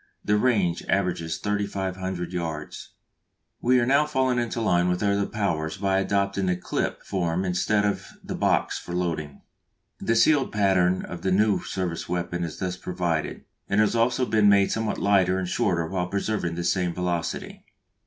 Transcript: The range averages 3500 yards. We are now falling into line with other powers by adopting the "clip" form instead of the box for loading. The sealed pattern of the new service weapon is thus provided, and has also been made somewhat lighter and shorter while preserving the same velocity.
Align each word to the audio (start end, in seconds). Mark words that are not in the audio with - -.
The 0.25 0.35
range 0.35 0.83
averages 0.89 1.37
3500 1.37 2.33
yards. 2.33 2.89
We 3.61 3.79
are 3.79 3.85
now 3.85 4.07
falling 4.07 4.39
into 4.39 4.59
line 4.59 4.89
with 4.89 5.03
other 5.03 5.27
powers 5.27 5.77
by 5.77 5.99
adopting 5.99 6.47
the 6.47 6.55
"clip" 6.55 7.03
form 7.03 7.45
instead 7.45 7.85
of 7.85 8.07
the 8.23 8.33
box 8.33 8.79
for 8.79 8.93
loading. 8.93 9.41
The 9.99 10.15
sealed 10.15 10.51
pattern 10.51 11.05
of 11.05 11.21
the 11.21 11.31
new 11.31 11.61
service 11.61 12.09
weapon 12.09 12.43
is 12.43 12.57
thus 12.57 12.77
provided, 12.77 13.45
and 13.69 13.79
has 13.79 13.95
also 13.95 14.25
been 14.25 14.49
made 14.49 14.71
somewhat 14.71 14.97
lighter 14.97 15.37
and 15.37 15.47
shorter 15.47 15.85
while 15.85 16.07
preserving 16.07 16.55
the 16.55 16.63
same 16.63 16.95
velocity. 16.95 17.63